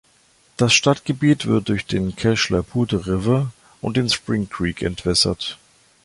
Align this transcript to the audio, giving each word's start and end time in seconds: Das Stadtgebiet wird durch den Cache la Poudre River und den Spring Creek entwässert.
Das 0.57 0.73
Stadtgebiet 0.73 1.45
wird 1.45 1.69
durch 1.69 1.85
den 1.85 2.15
Cache 2.15 2.51
la 2.55 2.63
Poudre 2.63 3.05
River 3.05 3.51
und 3.81 3.97
den 3.97 4.09
Spring 4.09 4.49
Creek 4.49 4.81
entwässert. 4.81 5.59